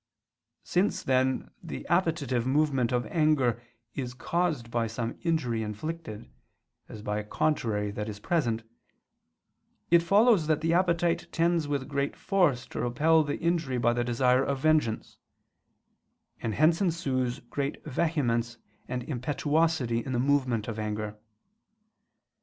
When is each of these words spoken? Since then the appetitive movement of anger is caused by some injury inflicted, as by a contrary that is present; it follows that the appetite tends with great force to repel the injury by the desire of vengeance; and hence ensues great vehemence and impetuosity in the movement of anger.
Since 0.63 1.03
then 1.03 1.51
the 1.61 1.85
appetitive 1.85 2.47
movement 2.47 2.91
of 2.91 3.05
anger 3.05 3.61
is 3.93 4.15
caused 4.15 4.71
by 4.71 4.87
some 4.87 5.19
injury 5.21 5.61
inflicted, 5.61 6.27
as 6.89 7.03
by 7.03 7.19
a 7.19 7.23
contrary 7.23 7.91
that 7.91 8.09
is 8.09 8.19
present; 8.19 8.63
it 9.91 10.01
follows 10.01 10.47
that 10.47 10.61
the 10.61 10.73
appetite 10.73 11.27
tends 11.31 11.67
with 11.67 11.87
great 11.87 12.15
force 12.15 12.65
to 12.69 12.81
repel 12.81 13.23
the 13.23 13.37
injury 13.37 13.77
by 13.77 13.93
the 13.93 14.03
desire 14.03 14.43
of 14.43 14.57
vengeance; 14.57 15.19
and 16.41 16.55
hence 16.55 16.81
ensues 16.81 17.39
great 17.39 17.85
vehemence 17.85 18.57
and 18.87 19.03
impetuosity 19.03 20.03
in 20.03 20.13
the 20.13 20.19
movement 20.19 20.67
of 20.67 20.79
anger. 20.79 21.19